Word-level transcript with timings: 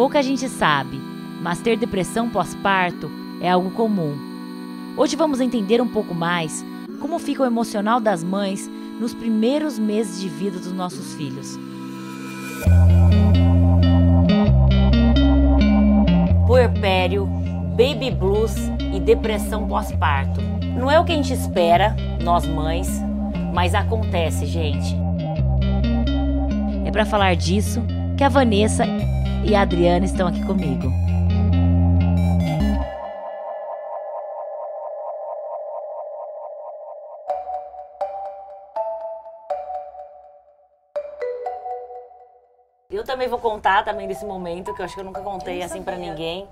Pouca 0.00 0.22
gente 0.22 0.48
sabe, 0.48 0.98
mas 1.42 1.60
ter 1.60 1.76
depressão 1.76 2.30
pós-parto 2.30 3.10
é 3.38 3.50
algo 3.50 3.70
comum. 3.72 4.16
Hoje 4.96 5.14
vamos 5.14 5.42
entender 5.42 5.82
um 5.82 5.86
pouco 5.86 6.14
mais 6.14 6.64
como 7.02 7.18
fica 7.18 7.42
o 7.42 7.44
emocional 7.44 8.00
das 8.00 8.24
mães 8.24 8.66
nos 8.98 9.12
primeiros 9.12 9.78
meses 9.78 10.18
de 10.18 10.26
vida 10.26 10.58
dos 10.58 10.72
nossos 10.72 11.12
filhos. 11.16 11.58
Puerpério, 16.46 17.26
baby 17.76 18.10
blues 18.10 18.54
e 18.94 18.98
depressão 18.98 19.68
pós-parto. 19.68 20.40
Não 20.78 20.90
é 20.90 20.98
o 20.98 21.04
que 21.04 21.12
a 21.12 21.16
gente 21.16 21.34
espera, 21.34 21.94
nós 22.24 22.46
mães, 22.46 22.88
mas 23.52 23.74
acontece, 23.74 24.46
gente. 24.46 24.96
É 26.86 26.90
para 26.90 27.04
falar 27.04 27.36
disso 27.36 27.82
que 28.16 28.24
a 28.24 28.30
Vanessa 28.30 28.86
e 29.44 29.54
a 29.54 29.62
Adriana 29.62 30.04
estão 30.04 30.28
aqui 30.28 30.44
comigo. 30.44 30.90
Eu 42.90 43.04
também 43.04 43.28
vou 43.28 43.38
contar 43.38 43.84
também 43.84 44.08
desse 44.08 44.24
momento 44.24 44.74
que 44.74 44.82
eu 44.82 44.84
acho 44.84 44.94
que 44.94 45.00
eu 45.00 45.04
nunca 45.04 45.22
contei 45.22 45.62
assim 45.62 45.82
para 45.82 45.96
ninguém. 45.96 46.46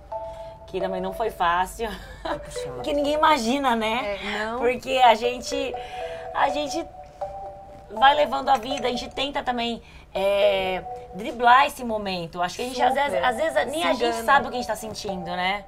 Que 0.68 0.80
também 0.80 1.00
não 1.00 1.12
foi 1.12 1.30
fácil. 1.30 1.88
que 2.82 2.92
ninguém 2.92 3.14
imagina, 3.14 3.74
né? 3.74 4.18
É, 4.22 4.46
não. 4.46 4.58
Porque 4.58 5.00
a 5.04 5.14
gente 5.14 5.74
a 6.34 6.48
gente 6.50 6.86
vai 7.90 8.14
levando 8.14 8.48
a 8.48 8.56
vida, 8.56 8.86
a 8.86 8.90
gente 8.90 9.08
tenta 9.10 9.42
também 9.42 9.82
é, 10.18 10.82
driblar 11.14 11.66
esse 11.66 11.84
momento. 11.84 12.42
Acho 12.42 12.56
que 12.56 12.62
a 12.62 12.64
gente, 12.66 12.82
às 12.82 12.94
vezes, 12.94 13.22
às 13.22 13.36
vezes 13.36 13.54
nem 13.72 13.82
Se 13.82 13.86
a 13.88 13.92
gente 13.92 14.04
engana. 14.06 14.24
sabe 14.24 14.46
o 14.46 14.50
que 14.50 14.56
a 14.56 14.58
gente 14.60 14.66
tá 14.68 14.76
sentindo, 14.76 15.24
né? 15.26 15.64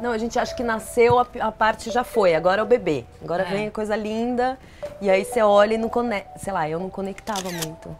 Não, 0.00 0.10
a 0.10 0.18
gente 0.18 0.38
acha 0.38 0.54
que 0.54 0.62
nasceu, 0.62 1.18
a, 1.20 1.26
a 1.40 1.52
parte 1.52 1.90
já 1.90 2.02
foi, 2.02 2.34
agora 2.34 2.60
é 2.60 2.64
o 2.64 2.66
bebê. 2.66 3.04
Agora 3.22 3.42
É. 3.44 3.46
vem 3.46 3.68
a 3.68 3.70
coisa 3.70 3.94
linda, 3.94 4.58
e 5.00 5.08
aí 5.08 5.24
você 5.24 5.40
olha 5.40 5.74
e 5.74 5.78
não 5.78 5.88
conecta. 5.88 6.38
Sei 6.38 6.52
lá, 6.52 6.68
eu 6.68 6.80
não 6.80 6.90
conectava 6.90 7.48
muito 7.50 7.96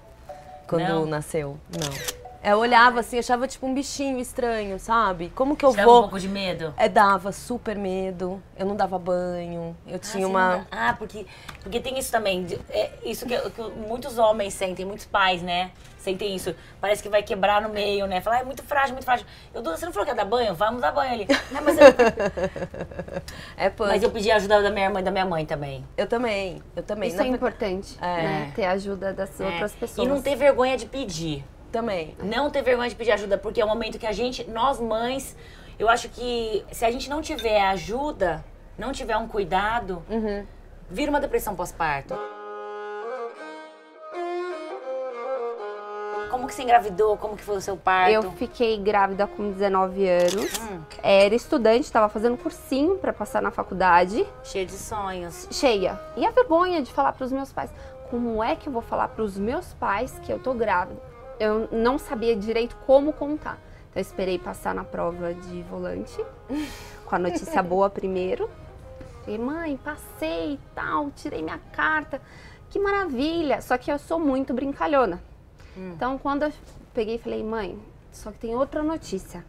quando 0.66 0.88
Não? 0.88 1.06
nasceu. 1.06 1.56
Não. 1.70 2.13
Eu 2.44 2.58
olhava 2.58 3.00
assim, 3.00 3.18
achava 3.18 3.48
tipo 3.48 3.66
um 3.66 3.72
bichinho 3.72 4.18
estranho, 4.18 4.78
sabe? 4.78 5.32
Como 5.34 5.56
que 5.56 5.64
eu 5.64 5.70
Você 5.70 5.78
dava 5.78 5.88
vou. 5.88 5.98
um 6.00 6.02
pouco 6.02 6.20
de 6.20 6.28
medo? 6.28 6.74
É, 6.76 6.88
dava 6.90 7.32
super 7.32 7.74
medo. 7.74 8.42
Eu 8.54 8.66
não 8.66 8.76
dava 8.76 8.98
banho. 8.98 9.74
Eu 9.86 9.96
Ah, 9.96 9.98
tinha 9.98 10.26
você 10.26 10.30
uma. 10.30 10.56
não 10.58 10.66
Ah, 10.70 10.94
porque, 10.98 11.24
porque 11.62 11.80
tem 11.80 11.98
isso 11.98 12.12
também. 12.12 12.46
É 12.68 12.90
isso 13.02 13.24
que, 13.24 13.34
que 13.50 13.62
muitos 13.88 14.18
homens 14.18 14.52
sentem, 14.52 14.84
muitos 14.84 15.06
pais, 15.06 15.40
né? 15.40 15.70
Sentem 15.98 16.34
isso. 16.36 16.54
Parece 16.82 17.02
que 17.02 17.08
vai 17.08 17.22
quebrar 17.22 17.62
no 17.62 17.70
meio, 17.70 18.06
né? 18.06 18.20
Falar, 18.20 18.40
é 18.40 18.44
muito 18.44 18.62
frágil, 18.62 18.92
muito 18.92 19.06
frágil. 19.06 19.24
Eu, 19.54 19.62
Duda, 19.62 19.78
você 19.78 19.86
não 19.86 19.92
falou 19.92 20.04
que 20.04 20.12
ia 20.12 20.14
dar 20.14 20.26
banho? 20.26 20.54
Vamos 20.54 20.82
dar 20.82 20.92
banho 20.92 21.14
ali. 21.14 21.26
Não, 21.50 21.62
mas, 21.62 21.78
eu, 21.78 21.84
É 23.56 23.70
punk. 23.70 23.88
mas 23.88 24.02
eu 24.02 24.10
pedi 24.10 24.30
ajuda 24.30 24.60
da 24.62 24.70
minha 24.70 24.84
irmã 24.84 25.00
e 25.00 25.02
da 25.02 25.10
minha 25.10 25.24
mãe 25.24 25.46
também. 25.46 25.82
Eu 25.96 26.06
também. 26.06 26.60
Eu 26.76 26.82
também. 26.82 27.08
Isso 27.08 27.16
Na 27.16 27.24
é 27.24 27.28
importante, 27.28 27.96
É. 28.02 28.06
né? 28.22 28.52
Ter 28.54 28.66
ajuda 28.66 29.14
das 29.14 29.40
É. 29.40 29.46
outras 29.46 29.72
pessoas. 29.72 30.06
E 30.06 30.10
não 30.10 30.20
ter 30.20 30.36
vergonha 30.36 30.76
de 30.76 30.84
pedir. 30.84 31.42
Também. 31.74 32.14
Não 32.22 32.50
ter 32.50 32.62
vergonha 32.62 32.88
de 32.88 32.94
pedir 32.94 33.10
ajuda, 33.10 33.36
porque 33.36 33.60
é 33.60 33.64
um 33.64 33.68
momento 33.68 33.98
que 33.98 34.06
a 34.06 34.12
gente, 34.12 34.48
nós 34.48 34.78
mães, 34.80 35.36
eu 35.76 35.88
acho 35.88 36.08
que 36.08 36.64
se 36.70 36.84
a 36.84 36.90
gente 36.92 37.10
não 37.10 37.20
tiver 37.20 37.60
ajuda, 37.66 38.44
não 38.78 38.92
tiver 38.92 39.16
um 39.16 39.26
cuidado, 39.26 40.00
Uhum. 40.08 40.46
vira 40.88 41.10
uma 41.10 41.18
depressão 41.20 41.56
pós-parto. 41.56 42.14
Como 46.30 46.46
que 46.46 46.54
você 46.54 46.62
engravidou? 46.62 47.16
Como 47.16 47.36
que 47.36 47.42
foi 47.42 47.56
o 47.56 47.60
seu 47.60 47.76
parto? 47.76 48.12
Eu 48.12 48.30
fiquei 48.32 48.78
grávida 48.78 49.26
com 49.26 49.50
19 49.50 50.06
anos. 50.08 50.56
Hum. 50.60 50.80
Era 51.02 51.34
estudante, 51.34 51.82
estava 51.82 52.08
fazendo 52.08 52.36
cursinho 52.36 52.96
para 52.98 53.12
passar 53.12 53.42
na 53.42 53.50
faculdade. 53.50 54.24
Cheia 54.44 54.64
de 54.64 54.72
sonhos. 54.72 55.48
Cheia. 55.50 56.00
E 56.16 56.24
a 56.24 56.30
vergonha 56.30 56.80
de 56.82 56.92
falar 56.92 57.12
para 57.14 57.24
os 57.24 57.32
meus 57.32 57.52
pais. 57.52 57.70
Como 58.10 58.42
é 58.44 58.54
que 58.54 58.68
eu 58.68 58.72
vou 58.72 58.82
falar 58.82 59.08
para 59.08 59.24
os 59.24 59.36
meus 59.36 59.74
pais 59.74 60.16
que 60.22 60.32
eu 60.32 60.38
tô 60.38 60.54
grávida? 60.54 61.00
Eu 61.38 61.68
não 61.72 61.98
sabia 61.98 62.36
direito 62.36 62.76
como 62.86 63.12
contar. 63.12 63.58
Então 63.90 64.00
eu 64.00 64.02
esperei 64.02 64.38
passar 64.38 64.74
na 64.74 64.84
prova 64.84 65.34
de 65.34 65.62
volante, 65.62 66.16
com 67.04 67.14
a 67.14 67.18
notícia 67.18 67.62
boa 67.62 67.88
primeiro. 67.90 68.50
Falei, 69.24 69.38
mãe, 69.38 69.76
passei 69.76 70.54
e 70.54 70.60
tal, 70.74 71.10
tirei 71.12 71.42
minha 71.42 71.58
carta. 71.72 72.20
Que 72.70 72.78
maravilha! 72.78 73.60
Só 73.62 73.78
que 73.78 73.90
eu 73.90 73.98
sou 73.98 74.18
muito 74.18 74.52
brincalhona. 74.52 75.22
Então 75.76 76.18
quando 76.18 76.42
eu 76.44 76.52
peguei 76.92 77.16
e 77.16 77.18
falei, 77.18 77.42
mãe, 77.42 77.78
só 78.12 78.30
que 78.30 78.38
tem 78.38 78.54
outra 78.54 78.82
notícia. 78.82 79.44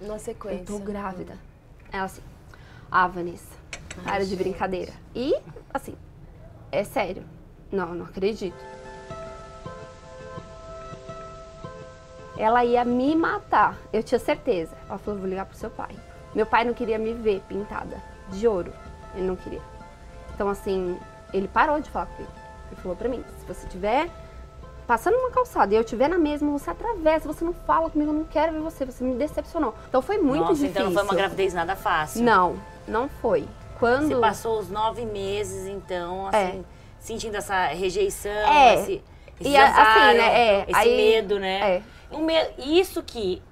Na 0.00 0.14
Eu 0.14 0.18
sequência. 0.18 0.64
tô 0.66 0.78
grávida. 0.78 1.38
Ela 1.92 2.04
assim, 2.04 2.22
ah, 2.90 3.06
Vanessa, 3.06 3.54
para 4.02 4.24
de 4.24 4.34
brincadeira. 4.36 4.92
E, 5.14 5.34
assim, 5.72 5.94
é 6.72 6.82
sério. 6.84 7.22
Não, 7.70 7.94
não 7.94 8.06
acredito. 8.06 8.56
Ela 12.40 12.64
ia 12.64 12.84
me 12.84 13.14
matar, 13.14 13.76
eu 13.92 14.02
tinha 14.02 14.18
certeza. 14.18 14.74
Ela 14.88 14.98
falou, 14.98 15.20
vou 15.20 15.28
ligar 15.28 15.44
pro 15.44 15.56
seu 15.56 15.68
pai. 15.68 15.90
Meu 16.34 16.46
pai 16.46 16.64
não 16.64 16.72
queria 16.72 16.98
me 16.98 17.12
ver 17.12 17.42
pintada 17.48 17.98
de 18.30 18.48
ouro. 18.48 18.72
Ele 19.14 19.26
não 19.26 19.36
queria. 19.36 19.60
Então, 20.34 20.48
assim, 20.48 20.96
ele 21.34 21.46
parou 21.48 21.80
de 21.80 21.90
falar 21.90 22.06
comigo. 22.06 22.32
Ele 22.72 22.80
falou 22.80 22.96
pra 22.96 23.08
mim, 23.08 23.22
se 23.38 23.44
você 23.46 23.66
tiver 23.68 24.08
passando 24.86 25.14
uma 25.16 25.30
calçada 25.30 25.72
e 25.74 25.76
eu 25.76 25.82
estiver 25.82 26.08
na 26.08 26.18
mesma, 26.18 26.50
você 26.50 26.70
atravessa, 26.70 27.26
você 27.32 27.44
não 27.44 27.52
fala 27.52 27.90
comigo, 27.90 28.10
eu 28.10 28.14
não 28.14 28.24
quero 28.24 28.52
ver 28.52 28.60
você, 28.60 28.84
você 28.84 29.04
me 29.04 29.14
decepcionou. 29.16 29.74
Então 29.88 30.00
foi 30.02 30.18
muito 30.18 30.40
Nossa, 30.40 30.54
difícil. 30.54 30.70
então 30.70 30.84
não 30.86 30.92
foi 30.94 31.02
uma 31.04 31.14
gravidez 31.14 31.52
nada 31.54 31.76
fácil. 31.76 32.22
Não, 32.24 32.56
não 32.88 33.08
foi. 33.08 33.46
Quando 33.78 34.08
Você 34.08 34.16
passou 34.16 34.58
os 34.58 34.68
nove 34.70 35.04
meses, 35.04 35.66
então, 35.66 36.26
assim, 36.28 36.64
sentindo 36.98 37.36
essa 37.36 37.66
rejeição, 37.66 38.30
É. 38.32 38.74
esse, 38.74 39.04
esse 39.40 39.50
E 39.50 39.56
a- 39.56 39.66
assim, 39.66 40.18
né, 40.18 40.40
é, 40.40 40.62
esse 40.68 40.74
aí- 40.74 40.96
medo, 40.96 41.38
né? 41.38 41.76
é. 41.76 41.82
Isso 42.58 43.02
que, 43.02 43.42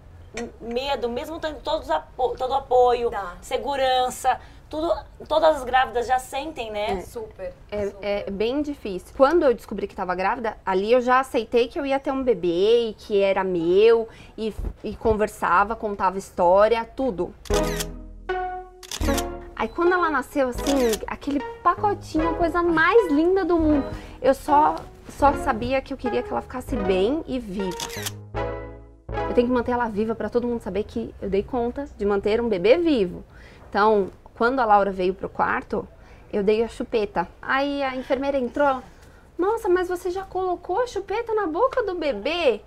medo, 0.61 1.09
mesmo 1.09 1.39
tendo 1.41 1.61
todos 1.61 1.85
os 1.87 1.91
apo- 1.91 2.35
todo 2.37 2.51
o 2.51 2.55
apoio, 2.55 3.11
Tá. 3.11 3.37
segurança, 3.41 4.39
tudo, 4.69 4.93
todas 5.27 5.57
as 5.57 5.65
grávidas 5.65 6.07
já 6.07 6.19
sentem, 6.19 6.71
né? 6.71 7.01
Super. 7.01 7.55
É, 7.73 8.25
é 8.27 8.31
bem 8.31 8.61
difícil. 8.61 9.09
Quando 9.17 9.45
eu 9.45 9.55
descobri 9.55 9.87
que 9.87 9.95
estava 9.95 10.15
grávida, 10.15 10.57
ali 10.67 10.93
eu 10.93 11.01
já 11.01 11.21
aceitei 11.21 11.69
que 11.69 11.79
eu 11.81 11.87
ia 11.87 11.99
ter 11.99 12.13
um 12.13 12.23
bebê 12.23 12.91
e 12.91 12.95
que 12.95 13.21
era 13.21 13.43
meu 13.43 14.09
e, 14.37 14.55
e 14.85 14.95
conversava, 14.95 15.75
contava 15.75 16.19
história, 16.19 16.85
tudo. 16.85 17.35
Aí 19.57 19.67
quando 19.69 19.93
ela 19.93 20.09
nasceu, 20.11 20.51
assim, 20.51 20.93
aquele 21.07 21.41
pacotinho, 21.63 22.29
a 22.29 22.35
coisa 22.35 22.63
mais 22.63 23.11
linda 23.11 23.45
do 23.45 23.57
mundo. 23.59 23.87
Eu 24.23 24.33
só, 24.35 24.77
só 25.09 25.33
sabia 25.33 25.81
que 25.81 25.93
eu 25.93 25.97
queria 25.97 26.23
que 26.23 26.31
ela 26.31 26.43
ficasse 26.43 26.77
bem 26.77 27.25
e 27.27 27.39
viva. 27.41 27.77
Eu 29.39 29.43
tenho 29.43 29.49
que 29.49 29.55
manter 29.55 29.71
ela 29.71 29.89
viva 29.89 30.17
para 30.17 30.29
todo 30.29 30.49
mundo 30.49 30.61
saber 30.61 30.83
que 30.83 31.15
eu 31.23 31.31
dei 31.31 31.45
conta 31.45 31.89
de 31.97 32.05
manter 32.05 32.41
um 32.41 32.49
bebê 32.49 32.77
vivo. 32.77 33.23
Então, 33.71 34.11
quando 34.37 34.59
a 34.59 34.65
Laura 34.65 34.91
veio 34.91 35.15
pro 35.15 35.29
quarto, 35.29 35.87
eu 36.33 36.43
dei 36.43 36.65
a 36.65 36.69
chupeta. 36.69 37.29
Aí 37.41 37.81
a 37.85 37.95
enfermeira 37.95 38.37
entrou. 38.37 38.83
Nossa, 39.39 39.69
mas 39.69 39.89
você 39.89 40.11
já 40.11 40.25
colocou 40.25 40.81
a 40.83 40.89
chupeta 40.89 41.33
na 41.35 41.47
boca 41.47 41.85
do 41.85 41.95
bebê? 41.95 42.61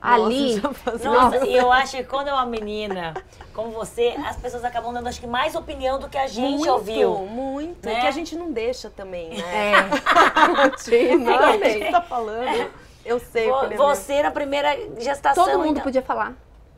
Ali. 0.00 0.62
Nossa, 1.02 1.46
e 1.46 1.54
eu 1.54 1.70
acho 1.70 1.98
que 1.98 2.04
quando 2.04 2.28
é 2.28 2.32
uma 2.32 2.46
menina 2.46 3.12
como 3.52 3.70
você, 3.70 4.14
as 4.26 4.36
pessoas 4.36 4.64
acabam 4.64 4.94
dando, 4.94 5.06
acho 5.08 5.20
que, 5.20 5.26
mais 5.26 5.54
opinião 5.54 5.98
do 5.98 6.08
que 6.08 6.16
a 6.16 6.26
gente 6.26 6.56
muito, 6.56 6.70
ouviu. 6.72 7.16
Muito. 7.26 7.84
né? 7.86 7.98
É 7.98 8.00
que 8.00 8.06
a 8.06 8.10
gente 8.10 8.34
não 8.34 8.50
deixa 8.50 8.88
também, 8.88 9.28
né? 9.28 9.72
É. 9.72 10.62
Rotina, 10.62 11.32
É. 11.32 11.56
o 11.56 11.60
que 11.60 11.68
você 11.70 11.90
tá 11.90 12.00
falando. 12.00 12.70
Eu 13.04 13.18
sei. 13.18 13.48
Vo- 13.50 13.60
filha 13.60 13.76
Você 13.76 14.22
na 14.22 14.30
primeira 14.30 14.76
gestação. 14.98 15.44
Todo 15.44 15.58
mundo 15.58 15.70
então- 15.72 15.82
podia 15.82 16.02
falar. 16.02 16.32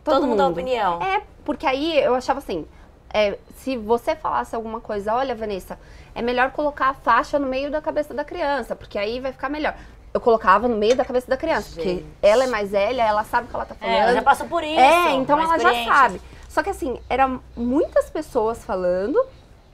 Todo 0.04 0.26
mundo 0.26 0.38
dá 0.38 0.48
opinião. 0.48 1.02
É, 1.02 1.22
porque 1.44 1.66
aí 1.66 1.98
eu 1.98 2.14
achava 2.14 2.38
assim, 2.38 2.64
é, 3.12 3.36
se 3.56 3.76
você 3.76 4.14
falasse 4.14 4.54
alguma 4.54 4.80
coisa, 4.80 5.12
olha, 5.14 5.34
Vanessa, 5.34 5.78
é 6.14 6.22
melhor 6.22 6.52
colocar 6.52 6.90
a 6.90 6.94
faixa 6.94 7.38
no 7.38 7.46
meio 7.46 7.70
da 7.70 7.80
cabeça 7.80 8.14
da 8.14 8.24
criança, 8.24 8.76
porque 8.76 8.98
aí 8.98 9.18
vai 9.20 9.32
ficar 9.32 9.48
melhor. 9.48 9.74
Eu 10.14 10.20
colocava 10.20 10.66
no 10.68 10.76
meio 10.76 10.96
da 10.96 11.04
cabeça 11.04 11.28
da 11.28 11.36
criança, 11.36 11.70
porque 11.74 11.88
Gente. 11.88 12.06
ela 12.22 12.44
é 12.44 12.46
mais 12.46 12.70
velha, 12.70 13.02
ela 13.02 13.22
sabe 13.24 13.46
o 13.46 13.50
que 13.50 13.56
ela 13.56 13.66
tá 13.66 13.74
falando. 13.74 13.94
É, 13.94 13.98
ela 13.98 14.14
já 14.14 14.22
passou 14.22 14.46
por 14.46 14.62
isso. 14.62 14.80
É, 14.80 15.12
então 15.12 15.38
ela 15.40 15.58
já 15.58 15.84
sabe. 15.84 16.20
Só 16.48 16.62
que 16.62 16.70
assim, 16.70 16.98
eram 17.10 17.42
muitas 17.56 18.08
pessoas 18.08 18.64
falando 18.64 19.20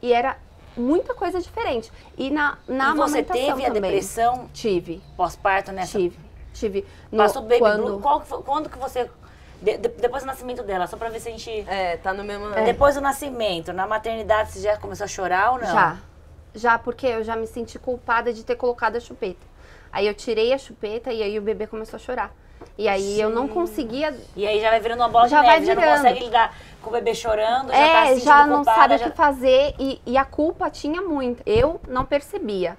e 0.00 0.12
era 0.12 0.36
muita 0.76 1.14
coisa 1.14 1.40
diferente. 1.40 1.92
E 2.18 2.28
na, 2.30 2.56
na 2.66 2.86
E 2.90 2.94
você 2.94 3.02
amamentação 3.02 3.36
teve 3.46 3.62
a 3.64 3.66
também. 3.68 3.82
depressão 3.82 4.48
Tive, 4.52 5.00
pós-parto 5.16 5.70
nessa? 5.70 5.96
tive, 5.98 6.18
tive. 6.52 6.86
No- 7.10 7.18
Passou 7.18 7.42
baby 7.42 7.58
quando... 7.58 7.82
blue? 7.84 8.00
Qual 8.00 8.20
quando 8.20 8.68
que 8.70 8.78
você... 8.78 9.10
de- 9.60 9.78
de- 9.78 9.88
depois 9.88 10.22
do 10.22 10.26
nascimento 10.26 10.62
dela, 10.62 10.86
só 10.86 10.96
pra 10.96 11.08
ver 11.08 11.20
se 11.20 11.28
a 11.28 11.32
gente... 11.32 11.50
É, 11.68 11.96
tá 11.98 12.12
no 12.12 12.24
mesmo. 12.24 12.50
Depois 12.64 12.94
do 12.94 13.00
nascimento, 13.00 13.72
na 13.72 13.86
maternidade, 13.86 14.52
você 14.52 14.60
já 14.60 14.76
começou 14.76 15.04
a 15.04 15.08
chorar 15.08 15.52
ou 15.52 15.58
não? 15.58 15.66
Já. 15.66 15.96
Já, 16.54 16.78
porque 16.78 17.06
eu 17.06 17.24
já 17.24 17.34
me 17.34 17.46
senti 17.46 17.78
culpada 17.78 18.32
de 18.32 18.44
ter 18.44 18.56
colocado 18.56 18.96
a 18.96 19.00
chupeta. 19.00 19.40
Aí 19.90 20.06
eu 20.06 20.14
tirei 20.14 20.52
a 20.52 20.58
chupeta 20.58 21.12
e 21.12 21.22
aí 21.22 21.38
o 21.38 21.42
bebê 21.42 21.66
começou 21.66 21.96
a 21.96 22.00
chorar. 22.00 22.30
E 22.78 22.86
aí 22.88 23.20
eu 23.20 23.28
não 23.30 23.48
conseguia. 23.48 24.14
E 24.36 24.46
aí 24.46 24.60
já 24.60 24.70
vai 24.70 24.78
virando 24.80 25.00
uma 25.00 25.08
bola 25.08 25.28
Já 25.28 25.40
de 25.40 25.46
vai 25.46 25.54
neve, 25.60 25.66
já 25.66 25.74
não 25.74 25.82
virando. 25.82 25.96
consegue 26.02 26.24
lidar 26.24 26.54
com 26.80 26.90
o 26.90 26.92
bebê 26.92 27.14
chorando, 27.14 27.68
já 27.72 27.72
tá 27.72 27.76
se 27.76 27.82
é, 27.82 28.06
sentindo 28.08 28.24
já 28.24 28.46
não 28.46 28.56
culpada, 28.56 28.80
sabe 28.80 28.98
já- 28.98 29.06
o 29.06 29.10
que 29.10 29.16
fazer 29.16 29.74
e, 29.78 30.00
e 30.06 30.16
a 30.16 30.24
culpa 30.24 30.70
tinha 30.70 31.02
muito. 31.02 31.42
Eu 31.44 31.80
não 31.88 32.04
percebia. 32.04 32.76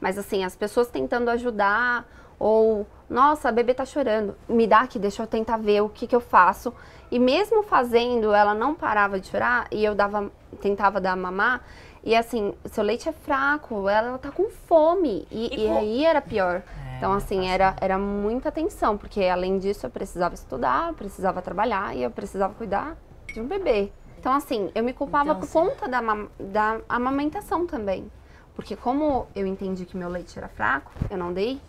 Mas 0.00 0.16
assim, 0.18 0.44
as 0.44 0.54
pessoas 0.54 0.88
tentando 0.88 1.28
ajudar 1.30 2.04
ou, 2.38 2.86
nossa, 3.08 3.48
a 3.48 3.52
bebê 3.52 3.72
tá 3.74 3.84
chorando, 3.84 4.34
me 4.48 4.66
dá 4.66 4.80
aqui, 4.80 4.98
deixa 4.98 5.22
eu 5.22 5.26
tentar 5.26 5.56
ver 5.58 5.80
o 5.80 5.88
que 5.88 6.06
que 6.06 6.16
eu 6.16 6.20
faço. 6.20 6.72
E 7.10 7.18
mesmo 7.18 7.62
fazendo, 7.62 8.34
ela 8.34 8.52
não 8.54 8.74
parava 8.74 9.20
de 9.20 9.28
chorar 9.28 9.68
e 9.70 9.84
eu 9.84 9.94
dava, 9.94 10.30
tentava 10.60 11.00
dar 11.00 11.16
mamar. 11.16 11.62
E 12.02 12.14
assim, 12.16 12.54
seu 12.66 12.82
leite 12.84 13.08
é 13.08 13.12
fraco, 13.12 13.88
ela 13.88 14.18
tá 14.18 14.30
com 14.30 14.48
fome. 14.50 15.26
E, 15.30 15.54
E 15.54 15.64
e 15.64 15.68
aí 15.68 16.04
era 16.04 16.20
pior. 16.20 16.62
É, 16.62 16.96
Então, 16.98 17.12
assim, 17.12 17.48
era, 17.48 17.76
era 17.80 17.98
muita 17.98 18.50
tensão, 18.50 18.96
porque 18.96 19.24
além 19.24 19.58
disso 19.58 19.86
eu 19.86 19.90
precisava 19.90 20.34
estudar, 20.34 20.88
eu 20.88 20.94
precisava 20.94 21.42
trabalhar 21.42 21.96
e 21.96 22.02
eu 22.02 22.10
precisava 22.10 22.54
cuidar 22.54 22.96
de 23.32 23.40
um 23.40 23.46
bebê. 23.46 23.92
Então, 24.18 24.32
assim, 24.32 24.70
eu 24.74 24.82
me 24.82 24.92
culpava 24.92 25.30
Então, 25.30 25.40
por 25.40 25.46
sim. 25.46 25.52
conta 25.52 25.88
da, 25.88 26.00
da 26.40 26.80
amamentação 26.88 27.66
também. 27.66 28.10
Porque 28.54 28.74
como 28.74 29.26
eu 29.34 29.46
entendi 29.46 29.84
que 29.84 29.96
meu 29.96 30.08
leite 30.08 30.36
era 30.38 30.48
fraco, 30.48 30.90
eu 31.10 31.18
não 31.18 31.32
dei 31.32 31.60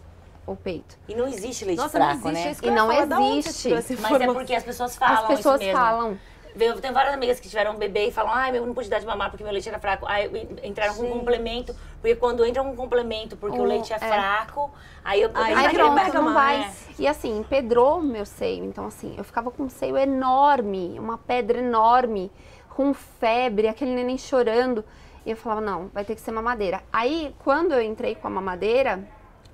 o 0.48 0.56
peito. 0.56 0.98
E 1.08 1.14
não 1.14 1.28
existe 1.28 1.66
leite 1.66 1.78
Nossa, 1.78 1.98
fraco, 1.98 2.22
não 2.24 2.32
existe 2.32 2.66
né? 2.66 2.72
E 2.72 2.72
não 2.76 2.88
falar. 2.88 3.22
Existe. 3.38 3.70
Mas 4.02 4.22
é 4.22 4.28
porque 4.34 4.56
as 4.56 4.64
pessoas 4.64 4.96
falam 4.96 5.16
As 5.24 5.28
pessoas 5.28 5.56
isso 5.62 5.66
mesmo. 5.66 5.80
falam. 5.80 6.18
Eu 6.60 6.82
tenho 6.82 6.92
várias 6.94 7.14
amigas 7.14 7.40
que 7.40 7.48
tiveram 7.48 7.74
um 7.74 7.78
bebê 7.78 8.08
e 8.08 8.12
falam, 8.12 8.32
ai, 8.34 8.58
eu 8.58 8.66
não 8.66 8.74
pude 8.74 8.90
dar 8.90 8.98
de 9.00 9.06
mamar 9.06 9.30
porque 9.30 9.44
meu 9.44 9.54
leite 9.54 9.70
era 9.70 9.78
fraco. 9.78 10.08
Aí 10.08 10.48
entraram 10.64 10.96
com 10.96 11.02
um 11.04 11.06
Gente. 11.06 11.20
complemento, 11.20 11.76
porque 12.02 12.16
quando 12.16 12.44
entra 12.44 12.64
um 12.64 12.76
complemento 12.76 13.38
porque 13.38 13.60
o 13.60 13.62
Um- 13.62 13.66
leite 13.66 13.94
é, 13.94 13.98
é. 13.98 14.00
fraco, 14.00 14.72
aí 15.06 15.22
eu 15.22 15.30
Aí 15.36 15.54
Aí 15.54 15.74
pronto, 15.76 15.94
pega 15.94 16.20
não 16.20 16.34
vai. 16.34 16.68
E 16.98 17.06
assim, 17.08 17.38
empedrou 17.38 18.02
meu 18.02 18.26
seio. 18.26 18.64
Então, 18.66 18.88
assim, 18.88 19.14
eu 19.18 19.24
ficava 19.24 19.52
com 19.52 19.64
um 19.64 19.70
seio 19.70 19.96
enorme, 19.98 20.98
uma 20.98 21.20
pedra 21.20 21.60
enorme, 21.60 22.32
com 22.70 22.92
febre, 22.92 23.68
aquele 23.68 23.94
neném 23.94 24.18
chorando. 24.18 24.84
E 25.28 25.32
eu 25.32 25.38
falava, 25.38 25.62
não, 25.62 25.90
vai 25.94 26.04
ter 26.06 26.16
que 26.16 26.22
ser 26.22 26.32
mamadeira. 26.32 26.82
Aí, 26.92 27.36
quando 27.44 27.74
eu 27.74 27.82
entrei 27.84 28.16
com 28.16 28.26
a 28.26 28.32
mamadeira, 28.32 29.08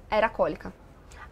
era 0.10 0.30
cólica. 0.30 0.72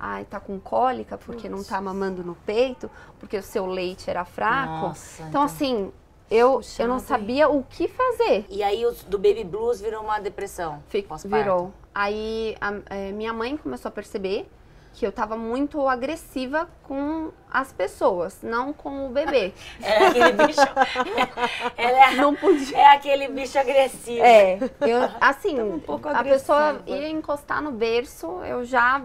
Ai, 0.04 0.26
tá 0.26 0.40
com 0.40 0.60
cólica 0.60 1.16
porque 1.16 1.48
não 1.48 1.64
tá 1.64 1.80
mamando 1.80 2.24
no 2.24 2.34
peito, 2.34 2.90
porque 3.20 3.38
o 3.38 3.44
seu 3.44 3.68
leite 3.68 4.10
era 4.10 4.26
fraco. 4.26 4.88
Nossa, 4.88 5.18
então, 5.22 5.30
então- 5.30 5.42
assim, 5.44 5.92
eu, 6.30 6.60
eu 6.80 6.88
não 6.88 6.98
sabia 7.00 7.48
o 7.48 7.62
que 7.64 7.88
fazer. 7.88 8.48
E 8.50 8.64
aí 8.64 8.84
os- 8.84 9.04
do 9.04 9.20
baby 9.20 9.44
blues 9.44 9.80
virou 9.80 10.02
uma 10.04 10.18
depressão. 10.20 10.82
Fi- 10.88 11.04
pós-parto. 11.04 11.36
Virou. 11.44 11.74
Aí 11.94 12.56
a- 12.60 12.80
é, 12.90 13.12
minha 13.12 13.32
mãe 13.32 13.56
começou 13.58 13.90
a 13.90 13.92
perceber 13.92 14.50
que 14.94 15.06
eu 15.06 15.12
tava 15.12 15.38
muito 15.38 15.88
agressiva 15.88 16.70
com 16.84 17.32
as 17.50 17.72
pessoas, 17.72 18.40
não 18.42 18.74
com 18.74 19.08
o 19.08 19.10
bebê. 19.10 19.54
É 19.82 20.08
aquele 20.08 20.32
bicho. 20.34 20.62
Ela 21.78 22.12
é, 22.12 22.16
não 22.16 22.36
podia. 22.36 22.78
é 22.78 22.88
aquele 22.96 23.28
bicho 23.28 23.58
agressivo. 23.58 24.24
É, 24.24 24.58
eu, 24.82 25.10
assim, 25.20 25.60
um 25.62 25.80
pouco 25.80 26.08
a 26.10 26.24
pessoa 26.24 26.82
ia 26.86 27.10
encostar 27.10 27.62
no 27.62 27.72
berço, 27.72 28.42
eu 28.44 28.64
já 28.64 29.02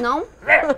não, 0.00 0.26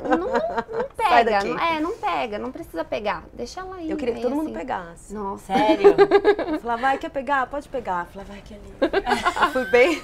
não, 0.03 0.19
não 0.19 0.89
pega, 0.97 1.45
não, 1.45 1.59
é, 1.59 1.81
não 1.81 1.97
pega, 1.97 2.39
não 2.39 2.51
precisa 2.51 2.85
pegar, 2.85 3.25
deixa 3.33 3.61
ela 3.61 3.77
aí. 3.77 3.91
Eu 3.91 3.97
queria 3.97 4.15
que 4.15 4.21
todo 4.21 4.35
mundo 4.35 4.47
assim. 4.47 4.59
pegasse. 4.59 5.15
Nossa, 5.15 5.53
Sério? 5.53 5.95
Eu 6.55 6.61
falava, 6.61 6.83
vai, 6.83 6.99
quer 6.99 7.11
pegar? 7.11 7.47
Pode 7.47 7.69
pegar. 7.69 8.07
Eu 8.07 8.13
falava, 8.13 8.33
vai, 8.33 8.43
que 8.43 8.55
ali. 8.55 8.75
Eu 8.81 9.51
fui 9.51 9.65
bem. 9.67 10.03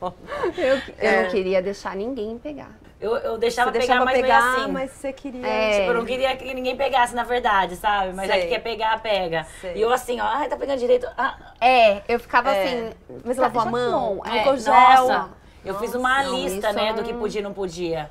Eu, 0.00 0.76
eu 0.76 0.82
É. 0.98 1.22
não 1.22 1.30
queria 1.30 1.62
deixar 1.62 1.94
ninguém 1.96 2.38
pegar. 2.38 2.70
Eu, 2.98 3.14
eu 3.16 3.36
deixava 3.36 3.70
Você 3.70 3.78
pegar, 3.80 3.86
deixava 3.86 4.04
mas 4.06 4.14
meio 4.14 4.24
pegar, 4.24 4.54
assim. 4.62 4.72
mas 4.72 4.90
você 4.90 5.12
queria. 5.12 5.46
É. 5.46 5.80
Tipo, 5.80 5.90
eu 5.90 5.94
não 5.98 6.04
queria 6.06 6.34
que 6.36 6.54
ninguém 6.54 6.76
pegasse, 6.76 7.14
na 7.14 7.24
verdade, 7.24 7.76
sabe? 7.76 8.14
Mas 8.14 8.30
é 8.30 8.32
Sei. 8.34 8.42
que 8.42 8.48
quer 8.48 8.60
pegar, 8.60 9.00
pega. 9.02 9.46
Sei. 9.60 9.74
E 9.76 9.80
eu 9.82 9.92
assim, 9.92 10.18
ó, 10.18 10.24
ai, 10.24 10.48
tá 10.48 10.56
pegando 10.56 10.78
direito. 10.78 11.06
Ah, 11.16 11.36
É, 11.60 12.00
eu 12.08 12.18
ficava 12.18 12.50
É. 12.50 12.64
assim. 12.64 12.90
Mas 13.24 13.36
lavou 13.36 13.60
a 13.62 13.66
mão, 13.66 14.22
álcool 14.24 14.54
é, 14.54 14.56
gel. 14.56 14.72
Nossa, 14.72 15.28
eu 15.64 15.74
fiz 15.78 15.92
Nossa, 15.92 15.98
uma 15.98 16.22
não, 16.22 16.34
lista, 16.36 16.72
né, 16.72 16.88
é 16.88 16.92
do 16.94 17.02
que 17.02 17.12
podia 17.12 17.40
e 17.40 17.44
não 17.44 17.52
podia. 17.52 18.10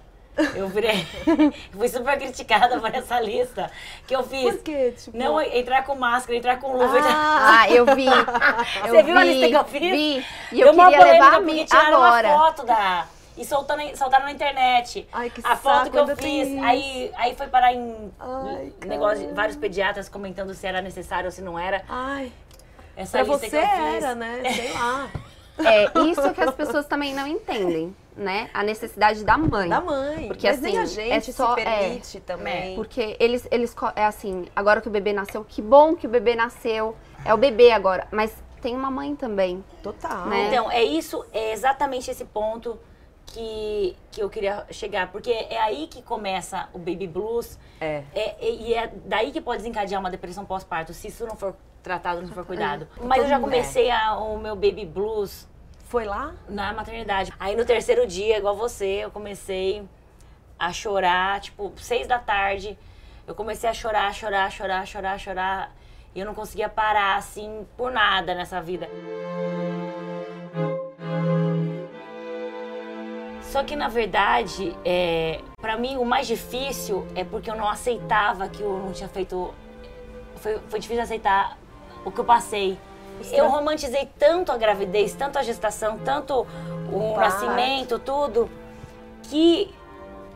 Eu 0.56 0.68
virei. 0.68 1.06
fui 1.72 1.88
super 1.88 2.18
criticada 2.18 2.80
por 2.80 2.94
essa 2.94 3.20
lista 3.20 3.72
que 4.08 4.16
eu 4.16 4.24
fiz. 4.24 4.56
Por 4.56 4.64
quê? 4.64 4.94
Tipo, 4.98 5.18
Não 5.18 5.42
entrar 5.42 5.84
com 5.86 5.96
máscara, 5.96 6.38
entrar 6.38 6.60
com 6.60 6.74
luva. 6.74 7.00
Ah, 7.02 7.62
Ah, 7.66 7.70
eu 7.70 7.86
vi. 7.96 8.06
Eu 8.06 8.94
Você 8.94 9.04
viu 9.04 9.18
a 9.18 9.22
vi, 9.22 9.34
lista 9.34 9.48
que 9.48 9.56
eu 9.56 9.66
fiz? 9.66 9.92
Vi. 9.92 10.26
E 10.52 10.62
eu 10.62 10.74
queria 10.74 11.00
levar 11.04 11.34
a 11.36 11.40
mim 11.40 11.66
agora. 11.72 12.28
uma 12.30 12.38
foto 12.40 12.66
da. 12.66 13.08
E 13.38 13.44
soltando, 13.44 13.82
soltaram 13.98 14.26
na 14.26 14.32
internet. 14.32 15.08
Ai, 15.12 15.30
que 15.30 15.42
a 15.44 15.56
foto 15.58 15.86
saco, 15.86 15.92
que 15.92 15.98
eu 15.98 16.16
fiz. 16.18 16.58
Aí, 16.64 17.12
aí 17.18 17.36
foi 17.36 17.48
parar 17.48 17.74
em 17.74 18.12
Ai, 18.18 18.72
negócio 18.86 19.28
de 19.28 19.34
vários 19.34 19.58
pediatras 19.58 20.08
comentando 20.08 20.54
se 20.54 20.66
era 20.66 20.82
necessário 20.82 21.26
ou 21.26 21.32
se 21.32 21.42
não 21.42 21.60
era. 21.60 21.84
Ai, 21.90 22.32
Essa 22.96 23.24
pra 23.24 23.34
lista 23.34 23.38
você 23.40 23.50
que 23.50 23.56
eu 23.58 23.68
fiz. 23.70 24.04
era, 24.04 24.16
né? 24.16 24.42
Sei 24.56 24.72
lá. 24.72 25.10
É, 25.58 25.86
isso 26.10 26.34
que 26.34 26.42
as 26.42 26.54
pessoas 26.54 26.86
também 26.86 27.14
não 27.14 27.26
entendem, 27.28 27.96
né? 28.16 28.50
A 28.54 28.62
necessidade 28.64 29.24
da 29.24 29.38
mãe. 29.38 29.70
Da 29.70 29.80
mãe. 29.80 30.28
Porque, 30.28 30.48
Mas 30.48 30.60
nem 30.62 30.78
a 30.78 30.82
assim, 30.82 30.96
gente 30.96 31.30
é 31.30 31.34
só- 31.34 31.56
se 31.56 31.62
é. 31.62 31.64
permite 31.80 32.20
também. 32.20 32.76
Porque 32.76 33.16
eles, 33.20 33.48
eles, 33.52 33.76
é 33.96 34.06
assim, 34.06 34.48
agora 34.56 34.82
que 34.82 34.88
o 34.88 34.92
bebê 34.92 35.14
nasceu, 35.14 35.44
que 35.46 35.62
bom 35.62 35.96
que 35.96 36.08
o 36.08 36.10
bebê 36.10 36.36
nasceu. 36.36 36.96
É 37.24 37.34
o 37.34 37.38
bebê 37.38 37.72
agora. 37.72 38.08
Mas 38.12 38.34
tem 38.62 38.76
uma 38.76 38.92
mãe 38.92 39.16
também. 39.16 39.64
Total. 39.82 40.26
Né? 40.28 40.48
Então, 40.48 40.70
é 40.70 40.84
isso, 40.84 41.26
é 41.32 41.54
exatamente 41.54 42.10
esse 42.12 42.26
ponto 42.26 42.78
que, 43.28 43.96
que 44.12 44.22
eu 44.22 44.30
queria 44.30 44.66
chegar. 44.72 45.12
Porque 45.12 45.32
é 45.32 45.60
aí 45.60 45.88
que 45.88 46.02
começa 46.02 46.68
o 46.74 46.78
baby 46.78 47.08
blues. 47.08 47.58
É. 47.80 48.04
É, 48.14 48.36
é- 48.48 48.52
e 48.52 48.74
é 48.74 48.92
daí 49.06 49.32
que 49.32 49.42
pode 49.42 49.58
desencadear 49.60 50.00
uma 50.00 50.10
depressão 50.12 50.46
pós-parto, 50.46 50.94
se 50.94 51.08
isso 51.08 51.26
não 51.26 51.36
for 51.36 51.56
tratado, 51.86 52.22
não 52.22 52.30
for 52.30 52.44
cuidado. 52.44 52.88
Mas 53.00 53.22
eu 53.22 53.28
já 53.30 53.40
comecei 53.40 53.92
a- 53.92 54.18
o 54.18 54.40
meu 54.40 54.56
baby 54.56 54.86
blues 54.86 55.48
Foi 55.88 56.04
lá? 56.04 56.34
na 56.50 56.74
maternidade. 56.74 57.32
Aí 57.40 57.56
no 57.56 57.64
terceiro 57.64 58.08
dia, 58.08 58.38
igual 58.40 58.56
você, 58.56 59.04
eu 59.06 59.12
comecei 59.12 59.84
a 60.58 60.74
chorar, 60.74 61.40
tipo, 61.42 61.72
seis 61.78 62.08
da 62.08 62.18
tarde. 62.18 62.78
Eu 63.28 63.36
comecei 63.36 63.70
a 63.70 63.74
chorar, 63.74 64.12
chorar, 64.16 64.52
chorar, 64.52 64.86
chorar, 64.88 65.20
chorar. 65.20 65.72
E 66.16 66.20
eu 66.20 66.26
não 66.26 66.34
conseguia 66.34 66.68
parar, 66.70 67.18
assim, 67.18 67.68
por 67.78 67.92
nada 67.92 68.34
nessa 68.34 68.60
vida. 68.62 68.90
Só 73.44 73.64
que, 73.64 73.76
na 73.76 73.88
verdade, 73.88 74.76
é, 74.84 75.40
para 75.62 75.78
mim, 75.78 75.98
o 75.98 76.04
mais 76.06 76.26
difícil 76.26 77.06
é 77.16 77.24
porque 77.24 77.50
eu 77.50 77.56
não 77.56 77.70
aceitava 77.70 78.50
que 78.50 78.62
eu 78.62 78.80
não 78.80 78.92
tinha 78.92 79.08
feito... 79.08 79.54
Foi, 80.38 80.60
foi 80.68 80.80
difícil 80.80 81.04
aceitar 81.04 81.58
o 82.06 82.12
que 82.12 82.20
eu 82.20 82.26
passei. 82.26 82.78
Eu 83.32 83.48
romantizei 83.50 84.10
tanto 84.20 84.52
a 84.52 84.58
gravidez, 84.58 85.14
tanto 85.14 85.40
a 85.40 85.44
gestação, 85.44 85.98
tanto 86.00 86.46
o 86.92 87.16
nascimento, 87.18 87.98
tudo, 88.00 88.50
que 89.24 89.74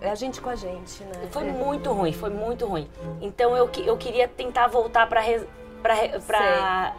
É 0.01 0.09
a 0.09 0.15
gente 0.15 0.39
com 0.39 0.49
a 0.49 0.55
gente, 0.55 1.03
né? 1.03 1.27
foi 1.29 1.47
É. 1.47 1.51
muito 1.51 1.91
ruim, 1.91 2.13
foi 2.13 2.29
muito 2.29 2.65
ruim. 2.65 2.89
Então 3.21 3.55
eu, 3.57 3.69
eu 3.85 3.97
queria 3.97 4.27
tentar 4.29 4.67
voltar 4.67 5.07
pra, 5.09 5.19
res- 5.19 5.45
pra, 5.83 5.93
re- 5.93 6.19
pra 6.25 6.93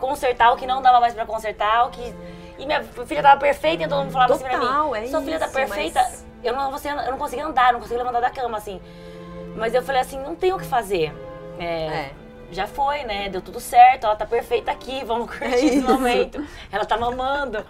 consertar 0.00 0.52
o 0.52 0.56
que 0.56 0.66
não 0.66 0.80
dava 0.80 0.98
mais 0.98 1.12
pra 1.12 1.26
consertar, 1.26 1.86
o 1.86 1.90
que. 1.90 2.14
E 2.58 2.64
minha 2.66 2.82
filha 2.82 3.22
tava 3.22 3.38
perfeita, 3.38 3.84
então 3.84 3.98
todo 3.98 4.04
mundo 4.06 4.12
falava 4.14 4.32
assim 4.34 4.44
pra 4.44 4.58
Total, 4.58 4.90
mim. 4.92 4.98
é 4.98 5.06
Sua 5.08 5.20
filha 5.20 5.38
tá 5.38 5.48
perfeita. 5.48 6.00
mas- 6.00 6.26
Eu, 6.42 6.54
não, 6.56 6.70
você, 6.70 6.88
eu 6.88 7.10
não 7.10 7.18
conseguia 7.18 7.44
andar, 7.46 7.72
não 7.72 7.80
conseguia 7.80 7.98
levantar 7.98 8.20
da 8.20 8.30
cama, 8.30 8.56
assim. 8.56 8.80
Mas 9.54 9.74
eu 9.74 9.82
falei 9.82 10.00
assim, 10.00 10.18
não 10.18 10.34
tem 10.34 10.52
o 10.52 10.58
que 10.58 10.64
fazer. 10.64 11.12
É, 11.58 11.64
É. 11.86 12.10
Já 12.50 12.66
foi, 12.66 13.04
né? 13.04 13.28
Deu 13.28 13.42
tudo 13.42 13.60
certo, 13.60 14.04
ela 14.04 14.16
tá 14.16 14.24
perfeita 14.26 14.70
aqui, 14.70 15.04
vamos 15.04 15.28
curtir 15.28 15.54
esse 15.54 15.66
É 15.66 15.74
isso. 15.74 15.86
momento. 15.88 16.46
Ela 16.72 16.84
tá 16.84 16.96
mamando. 16.96 17.64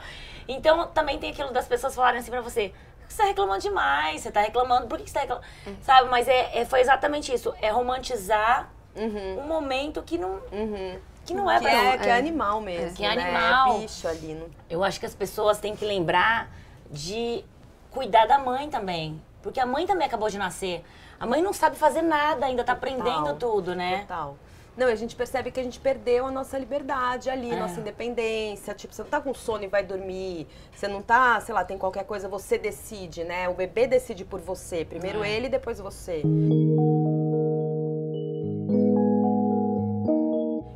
Então 0.47 0.87
também 0.89 1.19
tem 1.19 1.31
aquilo 1.31 1.53
das 1.53 1.67
pessoas 1.67 1.95
falarem 1.95 2.21
assim 2.21 2.31
pra 2.31 2.41
você. 2.41 2.73
Você 3.09 3.23
tá 3.23 3.25
reclamando 3.29 3.61
demais, 3.63 4.21
você 4.21 4.31
tá 4.31 4.41
reclamando, 4.41 4.87
por 4.87 4.99
que 4.99 5.07
você 5.09 5.15
tá 5.15 5.21
reclamando? 5.21 5.47
Sabe, 5.83 6.09
mas 6.11 6.29
é, 6.29 6.59
é- 6.59 6.65
foi 6.65 6.81
exatamente 6.81 7.33
isso. 7.33 7.55
É 7.61 7.71
romantizar 7.71 8.71
um 8.97 9.47
momento 9.47 10.03
que 10.03 10.19
não, 10.19 10.41
Uhum. 10.53 10.99
que 11.25 11.33
não 11.35 11.51
é 11.51 11.57
Que 11.57 11.63
pra 11.63 11.73
é, 11.73 11.99
que 11.99 12.07
é 12.07 12.09
É. 12.11 12.19
animal 12.19 12.61
mesmo. 12.61 12.97
Que 12.97 13.05
é 13.05 13.15
né? 13.15 13.23
animal. 13.25 13.77
É 13.77 13.79
bicho 13.81 14.07
ali. 14.09 14.35
Não... 14.35 14.47
Eu 14.69 14.85
acho 14.85 15.01
que 15.01 15.07
as 15.07 15.15
pessoas 15.15 15.59
têm 15.59 15.75
que 15.77 15.85
lembrar 15.85 16.51
de 16.91 17.45
cuidar 17.91 18.27
da 18.27 18.39
mãe 18.39 18.69
também. 18.69 19.21
Porque 19.43 19.61
a 19.61 19.67
mãe 19.67 19.87
também 19.87 20.07
acabou 20.07 20.29
de 20.29 20.37
nascer. 20.39 20.85
A 21.19 21.27
mãe 21.27 21.41
não 21.43 21.53
sabe 21.53 21.77
fazer 21.77 22.03
nada, 22.03 22.45
ainda 22.47 22.63
tá 22.65 22.73
aprendendo 22.73 23.35
tudo, 23.35 23.75
né? 23.75 24.01
Total. 24.03 24.37
Não, 24.79 24.87
a 24.87 24.95
gente 24.95 25.17
percebe 25.17 25.51
que 25.51 25.59
a 25.59 25.63
gente 25.65 25.81
perdeu 25.81 26.25
a 26.27 26.31
nossa 26.31 26.57
liberdade 26.57 27.29
ali, 27.29 27.51
É. 27.51 27.57
nossa 27.59 27.81
independência. 27.81 28.73
Tipo, 28.75 28.95
você 28.95 29.03
não 29.03 29.11
tá 29.11 29.21
com 29.21 29.35
sono 29.35 29.65
e 29.65 29.67
vai 29.67 29.83
dormir. 29.83 30.47
Você 30.73 30.87
não 30.87 31.03
tá, 31.03 31.41
sei 31.41 31.53
lá, 31.53 31.65
tem 31.65 31.77
qualquer 31.77 32.05
coisa, 32.05 32.29
você 32.29 32.57
decide, 32.57 33.25
né? 33.25 33.49
O 33.49 33.55
bebê 33.55 33.89
decide 33.89 34.25
por 34.25 34.41
você. 34.41 34.85
Primeiro 34.85 35.25
É. 35.25 35.31
ele, 35.33 35.49
depois 35.49 35.81
você. 35.81 36.23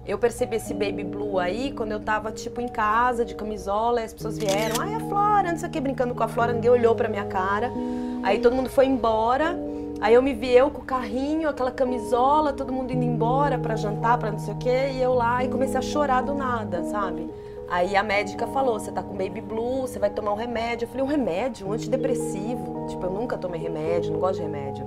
Eu 0.04 0.18
percebi 0.18 0.56
esse 0.56 0.74
baby 0.74 1.04
blue 1.04 1.38
aí 1.38 1.70
quando 1.72 1.92
eu 1.92 2.00
tava, 2.00 2.32
tipo, 2.32 2.60
em 2.60 2.66
casa, 2.68 3.24
de 3.24 3.36
camisola, 3.36 4.00
e 4.00 4.04
as 4.04 4.12
pessoas 4.12 4.36
vieram, 4.36 4.74
ai, 4.80 4.94
a 4.94 5.00
Flora, 5.00 5.50
não 5.52 5.56
sei 5.56 5.68
o 5.68 5.72
que, 5.72 5.80
brincando 5.80 6.12
com 6.14 6.22
a 6.24 6.28
Flora, 6.28 6.52
ninguém 6.52 6.70
olhou 6.70 6.94
pra 6.96 7.08
minha 7.08 7.24
cara. 7.26 7.70
Aí 8.24 8.40
todo 8.40 8.54
mundo 8.54 8.68
foi 8.68 8.86
embora. 8.86 9.56
Aí 10.02 10.14
eu 10.14 10.20
me 10.20 10.34
vi 10.34 10.50
eu 10.50 10.68
com 10.68 10.82
o 10.82 10.84
carrinho, 10.84 11.48
aquela 11.48 11.70
camisola, 11.70 12.52
todo 12.52 12.72
mundo 12.72 12.92
indo 12.92 13.04
embora 13.04 13.56
pra 13.56 13.76
jantar, 13.76 14.18
pra 14.18 14.32
não 14.32 14.38
sei 14.40 14.52
o 14.52 14.56
quê, 14.58 14.90
e 14.94 15.00
eu 15.00 15.14
lá 15.14 15.44
e 15.44 15.48
comecei 15.48 15.78
a 15.78 15.80
chorar 15.80 16.22
do 16.22 16.34
nada, 16.34 16.82
sabe? 16.82 17.30
Aí 17.70 17.94
a 17.94 18.02
médica 18.02 18.48
falou: 18.48 18.80
você 18.80 18.90
tá 18.90 19.00
com 19.00 19.16
baby 19.16 19.40
blue, 19.40 19.82
você 19.82 20.00
vai 20.00 20.10
tomar 20.10 20.32
um 20.32 20.36
remédio. 20.36 20.86
Eu 20.86 20.88
falei: 20.88 21.04
um 21.04 21.08
remédio? 21.08 21.68
Um 21.68 21.72
antidepressivo? 21.72 22.86
Tipo, 22.88 23.06
eu 23.06 23.10
nunca 23.10 23.38
tomei 23.38 23.60
remédio, 23.60 24.12
não 24.12 24.18
gosto 24.18 24.36
de 24.36 24.42
remédio. 24.42 24.84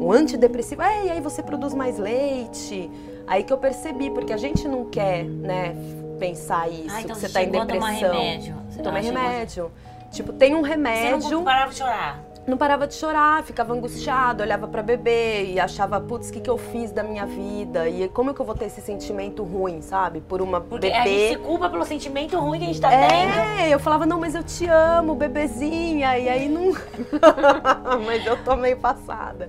Um 0.00 0.12
antidepressivo? 0.12 0.80
É, 0.80 1.06
e 1.06 1.10
aí 1.10 1.20
você 1.20 1.42
produz 1.42 1.74
mais 1.74 1.98
leite. 1.98 2.88
Aí 3.26 3.42
que 3.42 3.52
eu 3.52 3.58
percebi, 3.58 4.10
porque 4.10 4.32
a 4.32 4.36
gente 4.36 4.68
não 4.68 4.84
quer, 4.84 5.24
né, 5.24 5.74
pensar 6.20 6.68
isso, 6.68 6.94
Ah, 6.94 7.02
então 7.02 7.16
que 7.16 7.20
você 7.20 7.26
você 7.26 7.32
tá 7.32 7.42
em 7.42 7.48
a 7.48 7.50
tomar 7.50 7.66
depressão. 7.66 8.12
remédio. 8.14 8.54
Você 8.70 8.82
Tomei 8.82 9.00
ah, 9.00 9.04
remédio. 9.04 9.72
Tipo, 10.12 10.32
tem 10.32 10.54
um 10.54 10.62
Você 10.62 10.68
remédio 10.68 11.30
não 11.30 11.44
parava 11.44 11.72
de 11.72 11.78
chorar. 11.78 12.31
Não 12.46 12.56
parava 12.56 12.86
de 12.86 12.94
chorar, 12.94 13.42
ficava 13.44 13.72
angustiada, 13.72 14.42
olhava 14.42 14.66
pra 14.66 14.82
bebê 14.82 15.44
e 15.52 15.60
achava, 15.60 16.00
putz, 16.00 16.28
o 16.28 16.32
que, 16.32 16.40
que 16.40 16.50
eu 16.50 16.58
fiz 16.58 16.90
da 16.90 17.02
minha 17.02 17.24
vida? 17.24 17.88
E 17.88 18.08
como 18.08 18.34
que 18.34 18.40
eu 18.40 18.44
vou 18.44 18.54
ter 18.54 18.66
esse 18.66 18.80
sentimento 18.80 19.44
ruim, 19.44 19.80
sabe? 19.80 20.20
Por 20.20 20.42
uma 20.42 20.60
Porque 20.60 20.88
a 20.88 21.04
gente 21.04 21.04
bebê. 21.04 21.28
se 21.28 21.36
culpa 21.38 21.70
pelo 21.70 21.84
sentimento 21.84 22.36
ruim 22.38 22.58
que 22.58 22.64
a 22.64 22.68
gente 22.68 22.80
tá 22.80 22.90
tendo. 22.90 23.60
É, 23.60 23.72
eu 23.72 23.78
falava, 23.78 24.04
não, 24.06 24.18
mas 24.18 24.34
eu 24.34 24.42
te 24.42 24.66
amo, 24.66 25.14
bebezinha. 25.14 26.18
E 26.18 26.28
aí 26.28 26.48
não. 26.48 26.72
mas 28.04 28.26
eu 28.26 28.42
tô 28.42 28.56
meio 28.56 28.76
passada. 28.76 29.48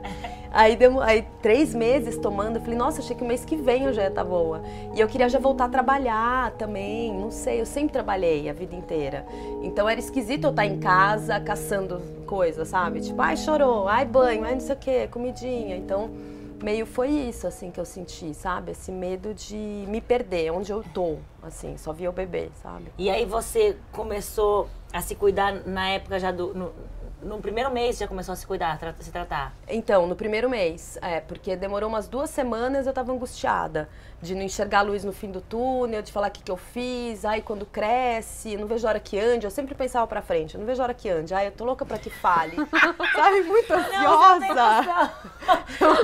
Aí, 0.53 0.75
demo... 0.75 1.01
aí, 1.01 1.25
três 1.41 1.73
meses 1.73 2.15
tomando, 2.15 2.57
eu 2.57 2.61
falei, 2.61 2.77
nossa, 2.77 3.01
achei 3.01 3.15
que 3.15 3.23
o 3.23 3.27
mês 3.27 3.43
que 3.43 3.55
vem 3.55 3.85
eu 3.85 3.93
já 3.93 4.03
ia 4.03 4.09
estar 4.09 4.23
boa. 4.23 4.61
E 4.93 4.99
eu 4.99 5.07
queria 5.07 5.27
já 5.27 5.39
voltar 5.39 5.65
a 5.65 5.69
trabalhar 5.69 6.51
também, 6.51 7.11
não 7.11 7.31
sei, 7.31 7.59
eu 7.59 7.65
sempre 7.65 7.91
trabalhei 7.91 8.47
a 8.47 8.53
vida 8.53 8.75
inteira. 8.75 9.25
Então 9.63 9.89
era 9.89 9.99
esquisito 9.99 10.43
eu 10.43 10.51
estar 10.51 10.67
em 10.67 10.79
casa 10.79 11.39
caçando 11.39 11.99
coisas, 12.23 12.67
sabe? 12.67 13.01
Tipo, 13.01 13.21
ai, 13.21 13.37
chorou, 13.37 13.87
ai, 13.87 14.05
banho, 14.05 14.43
ai, 14.43 14.53
não 14.53 14.61
sei 14.61 14.75
o 14.75 14.79
quê, 14.79 15.07
comidinha. 15.07 15.75
Então, 15.75 16.09
meio 16.63 16.85
foi 16.85 17.09
isso, 17.09 17.45
assim, 17.45 17.69
que 17.71 17.79
eu 17.79 17.85
senti, 17.85 18.33
sabe? 18.33 18.71
Esse 18.71 18.91
medo 18.91 19.33
de 19.33 19.55
me 19.87 20.01
perder, 20.01 20.51
onde 20.51 20.71
eu 20.71 20.83
tô, 20.93 21.17
assim, 21.45 21.77
só 21.77 21.91
via 21.93 22.09
o 22.09 22.13
bebê, 22.13 22.49
sabe? 22.61 22.91
E 22.97 23.09
aí 23.09 23.25
você 23.25 23.77
começou 23.91 24.69
a 24.91 25.01
se 25.01 25.15
cuidar 25.15 25.53
na 25.65 25.89
época 25.89 26.19
já 26.19 26.31
do. 26.31 26.53
No, 26.53 26.71
no 27.21 27.37
primeiro 27.39 27.71
mês 27.71 27.97
já 27.97 28.05
começou 28.05 28.33
a 28.33 28.35
se 28.35 28.45
cuidar, 28.45 28.77
tra- 28.77 28.93
se 28.99 29.09
tratar. 29.09 29.53
Então, 29.65 30.05
no 30.07 30.15
primeiro 30.15 30.49
mês, 30.49 30.97
é, 31.01 31.21
porque 31.21 31.55
demorou 31.55 31.87
umas 31.87 32.05
duas 32.05 32.29
semanas 32.29 32.85
eu 32.85 32.91
tava 32.91 33.13
angustiada. 33.13 33.87
De 34.21 34.33
não 34.35 34.41
enxergar 34.41 34.79
a 34.79 34.81
luz 34.83 35.03
no 35.03 35.11
fim 35.11 35.29
do 35.31 35.41
túnel, 35.41 36.01
de 36.01 36.09
falar 36.09 36.27
o 36.29 36.31
que, 36.31 36.41
que 36.41 36.51
eu 36.51 36.55
fiz, 36.55 37.25
ai, 37.25 37.41
quando 37.41 37.65
cresce, 37.65 38.55
não 38.55 38.67
vejo 38.67 38.87
a 38.87 38.91
hora 38.91 38.99
que 38.99 39.19
ande. 39.19 39.45
Eu 39.45 39.51
sempre 39.51 39.75
pensava 39.75 40.07
pra 40.07 40.21
frente, 40.21 40.57
não 40.57 40.65
vejo 40.65 40.81
a 40.81 40.85
hora 40.85 40.93
que 40.93 41.09
ande, 41.09 41.33
ai, 41.33 41.47
eu 41.47 41.51
tô 41.51 41.65
louca 41.65 41.85
pra 41.85 41.97
que 41.97 42.09
fale. 42.09 42.55
Sabe, 43.15 43.41
muito 43.43 43.73
ansiosa. 43.73 45.11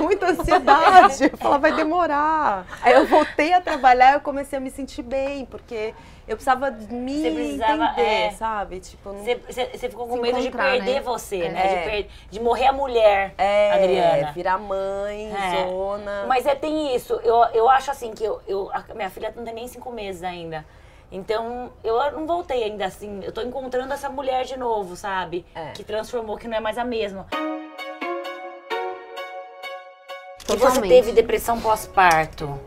Muita 0.00 0.26
ansiedade. 0.32 1.24
Eu 1.32 1.36
falava, 1.38 1.62
vai 1.68 1.72
demorar. 1.76 2.66
Aí 2.82 2.92
eu 2.94 3.06
voltei 3.06 3.52
a 3.54 3.60
trabalhar 3.60 4.12
e 4.12 4.14
eu 4.16 4.20
comecei 4.20 4.58
a 4.58 4.60
me 4.60 4.70
sentir 4.70 5.02
bem, 5.02 5.29
porque 5.50 5.94
eu 6.28 6.36
precisava 6.36 6.70
de 6.70 6.92
me 6.92 7.20
precisava, 7.30 7.84
entender, 7.86 8.02
é. 8.02 8.30
sabe? 8.32 8.80
Tipo, 8.80 9.12
não... 9.12 9.24
Você, 9.24 9.88
ficou 9.88 10.06
com 10.06 10.16
medo 10.16 10.40
de 10.40 10.50
perder 10.50 10.94
né? 10.94 11.00
você, 11.00 11.48
né? 11.48 11.60
É. 11.64 11.68
De, 11.84 11.90
per- 11.90 12.06
de 12.30 12.40
morrer 12.40 12.66
a 12.66 12.72
mulher, 12.72 13.34
É, 13.38 13.72
Adriana. 13.72 14.32
virar 14.32 14.58
mãe, 14.58 15.32
É. 15.32 15.66
zona. 15.68 16.24
Mas 16.26 16.46
é, 16.46 16.54
tem 16.54 16.94
isso. 16.94 17.14
Eu, 17.24 17.36
eu 17.54 17.68
acho 17.68 17.90
assim 17.90 18.12
que 18.12 18.24
eu, 18.24 18.40
eu- 18.46 18.70
a 18.72 18.84
minha 18.94 19.10
filha 19.10 19.32
não 19.36 19.44
tem 19.44 19.54
nem 19.54 19.68
cinco 19.68 19.90
meses 19.90 20.22
ainda. 20.22 20.64
Então, 21.12 21.72
eu 21.82 22.12
não 22.12 22.24
voltei 22.26 22.62
ainda 22.62 22.84
assim. 22.86 23.20
Eu 23.24 23.32
tô 23.32 23.40
encontrando 23.40 23.92
essa 23.92 24.08
mulher 24.08 24.44
de 24.44 24.56
novo, 24.56 24.94
sabe? 24.94 25.44
É. 25.54 25.72
Que 25.72 25.82
transformou, 25.82 26.36
que 26.36 26.46
não 26.46 26.56
é 26.56 26.60
mais 26.60 26.78
a 26.78 26.84
mesma. 26.84 27.26
E 30.42 30.52
você 30.52 30.66
Totalmente. 30.66 30.88
teve 30.88 31.12
depressão 31.12 31.60
pós-parto? 31.60 32.58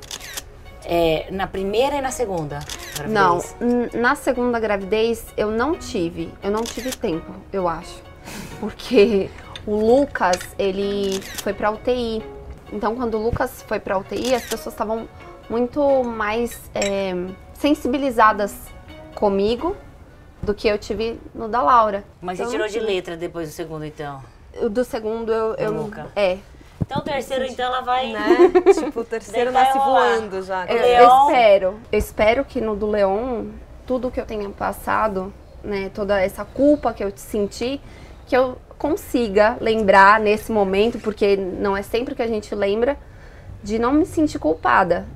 É, 0.85 1.27
na 1.31 1.47
primeira 1.47 1.95
e 1.95 2.01
na 2.01 2.11
segunda? 2.11 2.59
gravidez? 2.95 3.55
Não, 3.59 4.01
na 4.01 4.15
segunda 4.15 4.59
gravidez 4.59 5.25
eu 5.35 5.51
não 5.51 5.75
tive. 5.75 6.31
Eu 6.41 6.51
não 6.51 6.61
tive 6.61 6.95
tempo, 6.95 7.31
eu 7.51 7.67
acho. 7.67 8.01
Porque 8.59 9.29
o 9.65 9.75
Lucas, 9.75 10.39
ele 10.57 11.21
foi 11.41 11.53
pra 11.53 11.71
UTI. 11.71 12.23
Então, 12.71 12.95
quando 12.95 13.15
o 13.15 13.23
Lucas 13.23 13.63
foi 13.67 13.79
pra 13.79 13.97
UTI, 13.97 14.35
as 14.35 14.43
pessoas 14.43 14.73
estavam 14.73 15.07
muito 15.49 16.03
mais 16.03 16.59
é, 16.73 17.13
sensibilizadas 17.53 18.55
comigo 19.15 19.75
do 20.41 20.53
que 20.53 20.67
eu 20.67 20.77
tive 20.77 21.19
no 21.33 21.47
da 21.47 21.61
Laura. 21.61 22.03
Mas 22.21 22.39
Então, 22.39 22.49
você 22.49 22.57
tirou 22.57 22.67
de 22.67 22.79
letra 22.79 23.15
depois 23.15 23.49
do 23.49 23.53
segundo, 23.53 23.85
então? 23.85 24.21
Do 24.69 24.83
segundo 24.83 25.31
eu. 25.31 25.55
eu 25.55 25.71
Luca. 25.71 26.07
é. 26.15 26.37
Então, 26.93 27.01
o 27.01 27.05
terceiro, 27.05 27.45
então, 27.45 27.65
ela 27.65 27.81
vai... 27.81 28.11
né? 28.11 28.27
tipo, 28.73 28.99
o 28.99 29.03
terceiro 29.03 29.51
nasce 29.51 29.77
voando 29.77 30.41
já. 30.43 30.65
Eu, 30.67 30.75
O 30.75 30.77
eu 30.77 31.07
Leon- 31.07 31.27
espero. 31.27 31.79
Eu 31.91 31.99
espero 31.99 32.45
que 32.45 32.61
no 32.61 32.75
do 32.75 32.85
Leon, 32.87 33.45
tudo 33.87 34.11
que 34.11 34.19
eu 34.21 34.25
tenha 34.25 34.47
passado, 34.49 35.33
né, 35.63 35.89
toda 35.93 36.21
essa 36.21 36.45
culpa 36.45 36.93
que 36.93 37.03
eu 37.03 37.11
senti, 37.15 37.81
que 38.27 38.37
eu 38.37 38.57
consiga 38.77 39.57
lembrar 39.59 40.19
nesse 40.19 40.51
momento, 40.51 40.99
porque 40.99 41.35
não 41.35 41.75
é 41.75 41.81
sempre 41.81 42.13
que 42.13 42.21
a 42.21 42.27
gente 42.27 42.53
lembra, 42.53 42.97
de 43.63 43.79
não 43.79 43.93
me 43.93 44.05
sentir 44.05 44.37
culpada. 44.39 45.07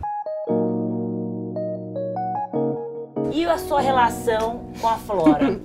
A 3.57 3.59
sua 3.59 3.81
relação 3.81 4.71
com 4.79 4.87
a 4.87 4.97
Flora? 4.97 5.47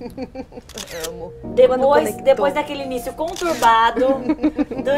Amo. 1.07 1.31
Depois, 1.53 2.15
depois 2.17 2.53
daquele 2.53 2.83
início 2.83 3.13
conturbado, 3.13 3.99
do... 4.81 4.91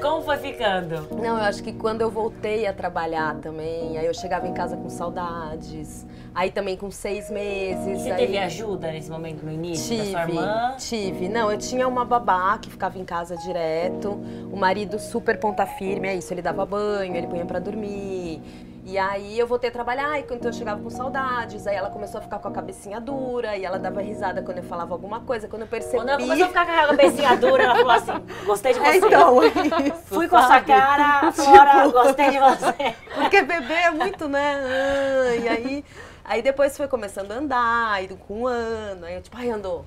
como 0.00 0.22
foi 0.22 0.38
ficando? 0.38 1.06
Não, 1.14 1.36
eu 1.36 1.44
acho 1.44 1.62
que 1.62 1.74
quando 1.74 2.00
eu 2.00 2.10
voltei 2.10 2.66
a 2.66 2.72
trabalhar 2.72 3.36
também, 3.36 3.98
aí 3.98 4.06
eu 4.06 4.14
chegava 4.14 4.48
em 4.48 4.54
casa 4.54 4.74
com 4.76 4.88
saudades. 4.88 6.06
Aí 6.34 6.50
também 6.50 6.76
com 6.76 6.90
seis 6.90 7.30
meses. 7.30 8.02
Você 8.02 8.10
aí... 8.10 8.26
teve 8.26 8.38
ajuda 8.38 8.90
nesse 8.90 9.10
momento 9.10 9.44
no 9.44 9.52
início 9.52 9.96
da 9.98 10.04
sua 10.04 10.20
Tive, 10.20 10.32
irmã? 10.38 10.74
tive. 10.78 11.28
Não, 11.28 11.50
eu 11.50 11.58
tinha 11.58 11.86
uma 11.86 12.04
babá 12.04 12.58
que 12.58 12.70
ficava 12.70 12.98
em 12.98 13.04
casa 13.04 13.36
direto. 13.36 14.10
O 14.50 14.56
marido 14.56 14.98
super 14.98 15.38
ponta 15.38 15.66
firme, 15.66 16.08
é 16.08 16.14
isso. 16.14 16.32
Ele 16.32 16.42
dava 16.42 16.64
banho, 16.64 17.14
ele 17.14 17.26
punha 17.26 17.44
pra 17.44 17.58
dormir. 17.58 18.42
E 18.88 18.96
aí 18.96 19.36
eu 19.36 19.48
voltei 19.48 19.68
a 19.68 19.72
trabalhar, 19.72 20.16
e 20.16 20.20
então 20.20 20.48
eu 20.48 20.52
chegava 20.52 20.80
com 20.80 20.88
saudades. 20.88 21.66
Aí 21.66 21.74
ela 21.74 21.90
começou 21.90 22.18
a 22.18 22.22
ficar 22.22 22.38
com 22.38 22.46
a 22.46 22.52
cabecinha 22.52 23.00
dura, 23.00 23.56
e 23.56 23.64
ela 23.64 23.80
dava 23.80 24.00
risada 24.00 24.42
quando 24.42 24.58
eu 24.58 24.62
falava 24.62 24.94
alguma 24.94 25.18
coisa. 25.22 25.48
Quando 25.48 25.62
eu 25.62 25.68
percebi... 25.68 25.96
Quando 25.96 26.10
ela 26.10 26.20
começou 26.20 26.44
a 26.44 26.48
ficar 26.48 26.66
com 26.66 26.72
a 26.72 26.86
cabecinha 26.86 27.36
dura, 27.36 27.64
ela 27.64 27.74
falou 27.74 27.90
assim, 27.90 28.12
gostei 28.44 28.74
de 28.74 28.78
você. 28.78 28.86
É, 28.86 28.96
então, 28.98 29.42
é 29.42 29.48
isso, 29.48 30.02
Fui 30.04 30.28
com 30.28 30.36
a 30.36 30.46
sua 30.46 30.60
cara, 30.60 31.32
Flora, 31.34 31.88
gostei 31.88 32.30
de 32.30 32.38
você. 32.38 32.94
Porque 33.12 33.42
bebê 33.42 33.74
é 33.74 33.90
muito, 33.90 34.28
né? 34.28 34.62
ah, 34.64 35.34
E 35.34 35.48
aí, 35.48 35.84
aí 36.24 36.40
depois 36.40 36.76
foi 36.76 36.86
começando 36.86 37.32
a 37.32 37.34
andar, 37.34 37.90
aí 37.90 38.06
com 38.06 38.42
um 38.42 38.46
ano, 38.46 39.04
aí 39.04 39.16
eu 39.16 39.20
tipo, 39.20 39.36
ai, 39.36 39.50
andou. 39.50 39.84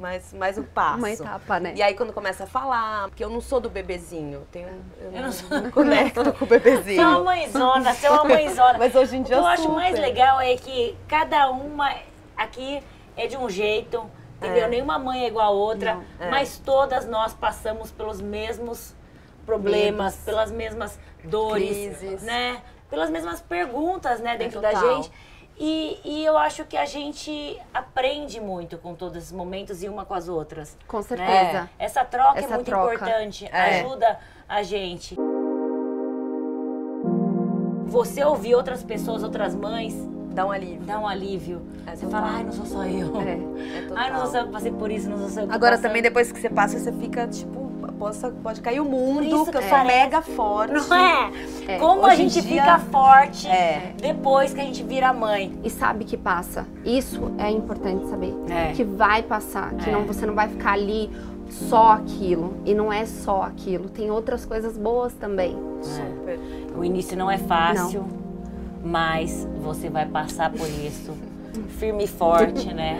Mais, 0.00 0.32
mais 0.32 0.56
um 0.56 0.62
passo. 0.62 0.96
Uma 0.98 1.10
etapa, 1.10 1.60
né? 1.60 1.74
E 1.76 1.82
aí 1.82 1.94
quando 1.94 2.10
começa 2.12 2.44
a 2.44 2.46
falar, 2.46 3.08
porque 3.08 3.22
eu 3.22 3.28
não 3.28 3.40
sou 3.40 3.60
do 3.60 3.68
bebezinho, 3.68 4.34
eu, 4.40 4.46
tenho, 4.50 4.68
eu, 4.98 5.12
não 5.12 5.20
não, 5.22 5.32
sou- 5.32 5.60
não 5.60 5.70
conecto 5.70 6.32
com 6.32 6.44
o 6.44 6.48
Você 6.48 6.54
é 6.54 6.58
uma 6.58 6.58
bebezinho. 6.58 7.24
mãezona, 7.24 7.96
é 8.02 8.10
uma 8.10 8.24
mãezona. 8.24 8.78
Mas 8.78 8.94
hoje 8.94 9.16
em 9.16 9.20
O 9.20 9.22
que 9.24 9.28
dia 9.28 9.36
eu 9.36 9.46
acho 9.46 9.68
mais 9.70 9.98
legal 9.98 10.40
é 10.40 10.56
que 10.56 10.96
cada 11.06 11.50
uma 11.50 11.94
aqui 12.34 12.82
é 13.14 13.26
de 13.26 13.36
um 13.36 13.50
jeito, 13.50 14.02
entendeu? 14.38 14.64
É. 14.64 14.68
Nenhuma 14.68 14.98
mãe 14.98 15.24
é 15.24 15.26
igual 15.28 15.46
a 15.48 15.50
outra, 15.50 15.94
Não, 15.96 16.04
é. 16.18 16.30
mas 16.30 16.56
todas 16.58 17.06
nós 17.06 17.34
passamos 17.34 17.90
pelos 17.92 18.22
mesmos 18.22 18.94
problemas, 19.44 20.12
Medos. 20.14 20.24
pelas 20.24 20.50
mesmas 20.50 20.98
dores, 21.24 21.68
Crises. 21.98 22.22
né? 22.22 22.62
Pelas 22.88 23.10
mesmas 23.10 23.40
perguntas, 23.42 24.18
né, 24.20 24.36
dentro 24.36 24.60
da 24.62 24.70
total. 24.70 24.94
gente. 25.02 25.12
E, 25.62 26.00
e 26.02 26.24
eu 26.24 26.38
acho 26.38 26.64
que 26.64 26.74
a 26.74 26.86
gente 26.86 27.60
aprende 27.74 28.40
muito 28.40 28.78
com 28.78 28.94
todos 28.94 29.18
esses 29.18 29.30
momentos 29.32 29.82
e 29.82 29.88
uma 29.90 30.06
com 30.06 30.14
as 30.14 30.26
outras. 30.26 30.74
Com 30.88 30.96
né? 30.96 31.02
certeza. 31.02 31.70
Essa 31.78 32.02
troca 32.02 32.40
é 32.40 32.44
Essa 32.44 32.54
muito 32.54 32.64
troca. 32.66 32.94
importante, 32.94 33.46
É. 33.52 33.80
ajuda 33.80 34.18
a 34.48 34.62
gente. 34.62 35.14
Você 37.84 38.24
ouvir 38.24 38.54
outras 38.54 38.82
pessoas, 38.82 39.22
outras 39.22 39.54
mães, 39.54 39.94
Dá 40.32 40.46
um 40.46 40.50
alívio. 40.52 40.86
dá 40.86 40.98
um 40.98 41.06
alívio. 41.06 41.60
É 41.86 41.94
você 41.96 42.06
total. 42.06 42.22
fala, 42.22 42.36
ai, 42.38 42.44
não 42.44 42.52
sou 42.52 42.64
só 42.64 42.84
eu. 42.84 43.20
É. 43.20 43.32
É 43.32 43.82
total. 43.82 43.96
Ai, 43.98 44.10
não 44.12 44.20
sou 44.20 44.30
só 44.30 44.38
eu 44.38 44.46
que 44.46 44.52
passei 44.52 44.72
por 44.72 44.90
isso, 44.90 45.10
não 45.10 45.18
sou 45.18 45.28
só 45.28 45.40
eu 45.42 45.48
que 45.48 45.54
Agora 45.54 45.76
também 45.76 46.00
depois 46.00 46.32
que 46.32 46.40
você 46.40 46.48
passa, 46.48 46.78
você 46.78 46.92
fica 46.92 47.26
tipo, 47.28 47.59
possa, 48.00 48.30
pode 48.42 48.60
cair 48.62 48.80
o 48.80 48.84
mundo, 48.84 49.22
isso 49.24 49.50
que 49.52 49.58
eu 49.58 49.60
sou 49.62 49.70
parece. 49.70 49.86
mega 49.86 50.22
forte. 50.22 50.72
Não 50.88 50.96
é? 50.96 51.30
É. 51.68 51.78
Como 51.78 52.04
a 52.04 52.08
Hoje 52.08 52.22
em 52.22 52.28
gente 52.30 52.42
dia- 52.46 52.62
fica 52.62 52.78
forte 52.78 53.46
É. 53.46 53.92
depois 54.00 54.54
que 54.54 54.60
a 54.60 54.64
gente 54.64 54.82
vira 54.82 55.12
mãe. 55.12 55.52
E 55.62 55.68
sabe 55.68 56.04
que 56.06 56.16
passa. 56.16 56.66
Isso 56.84 57.30
é 57.38 57.50
importante 57.50 58.08
saber. 58.08 58.34
É. 58.48 58.72
Que 58.72 58.82
vai 58.82 59.22
passar. 59.22 59.74
Que 59.74 59.90
É. 59.90 59.92
não, 59.92 60.04
você 60.04 60.24
não 60.24 60.34
vai 60.34 60.48
ficar 60.48 60.72
ali 60.72 61.10
só 61.50 61.92
aquilo. 61.92 62.54
E 62.64 62.72
não 62.74 62.90
é 62.92 63.04
só 63.04 63.42
aquilo. 63.42 63.88
Tem 63.90 64.10
outras 64.10 64.46
coisas 64.46 64.78
boas 64.78 65.12
também. 65.12 65.54
Super. 65.82 66.40
O 66.76 66.82
início 66.82 67.16
não 67.18 67.30
é 67.30 67.36
fácil, 67.38 68.06
mas 68.82 69.46
você 69.62 69.90
vai 69.90 70.06
passar 70.06 70.50
por 70.50 70.66
isso 70.68 71.12
firme 71.78 72.04
e 72.04 72.06
forte, 72.06 72.72
né? 72.72 72.98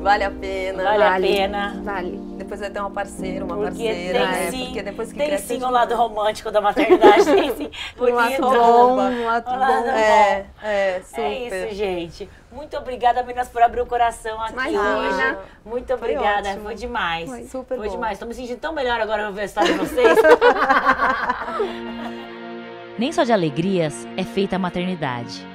Vale 0.00 0.24
a 0.24 0.30
pena. 0.30 0.82
Vale, 0.84 1.02
a 1.02 1.20
pena. 1.20 1.80
Vale. 1.82 2.18
Depois 2.36 2.60
vai 2.60 2.70
ter 2.70 2.80
uma 2.80 2.90
parceira, 2.90 3.44
uma 3.44 3.56
Porque 3.56 3.84
parceira. 3.84 4.18
tem 4.18 4.28
é, 4.46 4.50
sim, 4.50 4.64
porque 4.66 4.82
depois 4.82 5.12
que 5.12 5.18
tem 5.18 5.26
cresce, 5.26 5.58
sim 5.58 5.62
o 5.62 5.70
lado 5.70 5.94
romântico 5.94 6.50
da 6.50 6.60
maternidade, 6.60 7.24
tem 7.24 7.56
sim. 7.56 7.70
Um 7.98 8.06
Bonito. 8.06 8.46
ato 8.46 8.58
bom, 8.58 8.96
um 9.00 9.28
ato 9.28 9.50
Um 9.50 9.58
lado 9.58 9.82
bom. 9.84 9.90
É, 9.90 10.46
é, 10.62 11.02
super. 11.04 11.20
É 11.22 11.66
isso, 11.66 11.74
gente. 11.76 12.30
Muito 12.52 12.76
obrigada, 12.76 13.22
meninas, 13.22 13.48
por 13.48 13.62
abrir 13.62 13.80
o 13.82 13.86
coração 13.86 14.40
aqui 14.40 14.52
Imagina. 14.52 14.98
hoje. 14.98 15.36
Muito 15.66 15.92
obrigada, 15.92 16.50
foi, 16.52 16.60
ótimo. 16.60 16.74
demais. 16.74 17.28
Foi 17.28 17.42
super 17.44 17.76
Foi 17.76 17.86
bom. 17.86 17.92
demais. 17.92 18.18
Tô 18.18 18.26
me 18.26 18.34
sentindo 18.34 18.58
tão 18.58 18.72
melhor 18.72 19.00
agora 19.00 19.26
no 19.26 19.32
ver 19.32 19.42
a 19.42 19.44
história 19.44 19.72
de 19.72 19.78
vocês. 19.78 20.18
Nem 22.98 23.12
só 23.12 23.22
de 23.24 23.32
alegrias 23.32 24.06
é 24.16 24.24
feita 24.24 24.56
a 24.56 24.58
maternidade. 24.58 25.46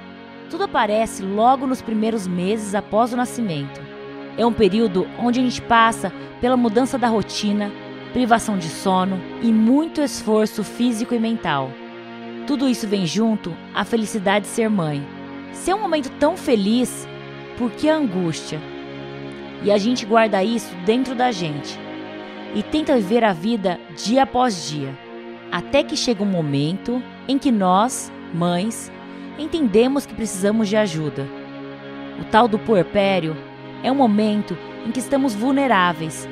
Tudo 0.50 0.66
aparece 0.66 1.24
logo 1.24 1.66
nos 1.66 1.82
primeiros 1.82 2.28
meses 2.28 2.76
após 2.76 3.12
o 3.12 3.18
nascimento. 3.18 3.82
É 4.38 4.46
um 4.46 4.54
período 4.54 5.08
onde 5.20 5.40
a 5.40 5.44
gente 5.44 5.62
passa 5.62 6.12
pela 6.42 6.58
mudança 6.58 6.98
da 6.98 7.08
rotina, 7.08 7.72
privação 8.12 8.58
de 8.58 8.68
sono 8.68 9.20
e 9.42 9.52
muito 9.52 10.02
esforço 10.02 10.64
físico 10.64 11.14
e 11.14 11.20
mental. 11.20 11.72
Tudo 12.48 12.68
isso 12.68 12.88
vem 12.88 13.06
junto 13.06 13.56
à 13.74 13.86
felicidade 13.86 14.46
de 14.46 14.52
ser 14.52 14.70
mãe. 14.70 15.06
Se 15.52 15.72
é 15.72 15.76
um 15.76 15.82
momento 15.82 16.10
tão 16.20 16.36
feliz, 16.36 17.08
por 17.58 17.72
que 17.72 17.90
a 17.90 17.96
angústia? 17.96 18.60
E 19.64 19.72
a 19.72 19.78
gente 19.78 20.06
guarda 20.06 20.44
isso 20.44 20.76
dentro 20.86 21.16
da 21.16 21.32
gente 21.32 21.80
e 22.54 22.62
tenta 22.62 22.96
viver 22.96 23.24
a 23.24 23.34
vida 23.34 23.80
dia 23.96 24.24
após 24.24 24.70
dia, 24.70 24.98
até 25.52 25.84
que 25.84 25.96
chega 25.96 26.24
um 26.24 26.28
momento 26.28 27.02
em 27.28 27.38
que 27.38 27.52
nós, 27.52 28.12
mães, 28.34 28.92
entendemos 29.40 30.06
que 30.06 30.14
precisamos 30.14 30.68
de 30.68 30.76
ajuda. 30.76 31.28
O 32.20 32.26
tal 32.26 32.48
do 32.48 32.60
puerpério 32.60 33.36
é 33.84 33.92
um 33.92 33.96
momento 33.96 34.58
em 34.86 34.92
que 34.92 35.00
estamos 35.00 35.36
vulneráveis. 35.36 36.28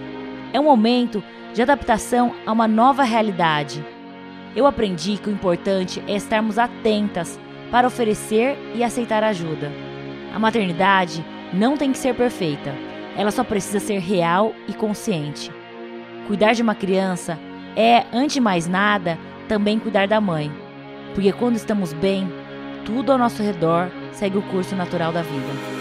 É 0.54 0.60
um 0.60 0.64
momento 0.64 1.24
de 1.54 1.62
adaptação 1.62 2.34
a 2.46 2.52
uma 2.52 2.68
nova 2.68 3.04
realidade. 3.04 3.86
Eu 4.56 4.66
aprendi 4.66 5.18
que 5.18 5.30
o 5.30 5.34
importante 5.34 6.02
é 6.08 6.16
estarmos 6.16 6.58
atentas 6.58 7.40
para 7.70 7.88
oferecer 7.88 8.58
e 8.74 8.84
aceitar 8.84 9.24
ajuda. 9.24 9.72
A 10.34 10.40
maternidade 10.40 11.24
não 11.54 11.76
tem 11.76 11.92
que 11.92 11.98
ser 11.98 12.16
perfeita, 12.16 12.74
ela 13.18 13.32
só 13.32 13.44
precisa 13.44 13.80
ser 13.80 14.00
real 14.00 14.54
e 14.68 14.74
consciente. 14.74 15.52
Cuidar 16.28 16.54
de 16.54 16.62
uma 16.62 16.76
criança 16.76 17.38
é, 17.76 18.06
antes 18.14 18.36
de 18.36 18.42
mais 18.42 18.68
nada, 18.68 19.18
também 19.48 19.80
cuidar 19.80 20.08
da 20.08 20.22
mãe, 20.22 20.52
porque 21.14 21.32
quando 21.34 21.56
estamos 21.56 21.92
bem, 21.94 22.32
tudo 22.86 23.12
ao 23.12 23.18
nosso 23.18 23.44
redor 23.44 23.90
segue 24.14 24.38
o 24.38 24.42
curso 24.44 24.76
natural 24.76 25.12
da 25.12 25.22
vida. 25.22 25.81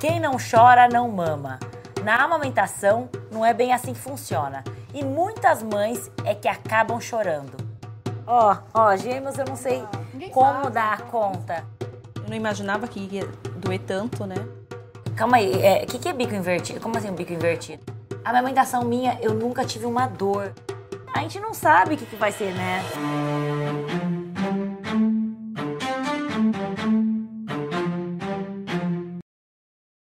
Quem 0.00 0.18
não 0.18 0.38
chora 0.38 0.88
não 0.88 1.10
mama. 1.10 1.58
Na 2.02 2.24
amamentação 2.24 3.10
não 3.30 3.44
é 3.44 3.52
bem 3.52 3.74
assim 3.74 3.92
que 3.92 4.00
funciona. 4.00 4.64
E 4.94 5.04
muitas 5.04 5.62
mães 5.62 6.10
é 6.24 6.34
que 6.34 6.48
acabam 6.48 6.98
chorando. 6.98 7.52
Ó, 8.26 8.56
ó, 8.72 8.96
gêmeos 8.96 9.36
eu 9.36 9.44
não 9.44 9.56
sei 9.56 9.84
como 10.32 10.70
dar 10.70 11.02
conta. 11.02 11.66
Eu 12.16 12.30
não 12.30 12.34
imaginava 12.34 12.88
que 12.88 12.98
ia 12.98 13.28
doer 13.56 13.80
tanto, 13.80 14.24
né? 14.24 14.36
Calma 15.14 15.36
aí, 15.36 15.52
o 15.52 15.60
é, 15.60 15.84
que, 15.84 15.98
que 15.98 16.08
é 16.08 16.14
bico 16.14 16.34
invertido? 16.34 16.80
Como 16.80 16.96
assim 16.96 17.10
um 17.10 17.14
bico 17.14 17.34
invertido? 17.34 17.82
A 18.24 18.30
amamentação 18.30 18.82
minha, 18.82 19.18
eu 19.20 19.34
nunca 19.34 19.66
tive 19.66 19.84
uma 19.84 20.06
dor. 20.06 20.54
A 21.12 21.20
gente 21.20 21.38
não 21.38 21.52
sabe 21.52 21.94
o 21.94 21.98
que, 21.98 22.06
que 22.06 22.16
vai 22.16 22.32
ser, 22.32 22.54
né? 22.54 22.82